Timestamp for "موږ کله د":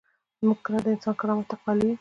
0.45-0.87